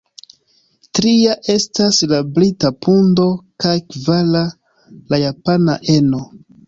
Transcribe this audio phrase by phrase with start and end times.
[0.99, 3.27] Tria estas la brita pundo
[3.65, 4.43] kaj kvara
[5.13, 6.25] la japana eno.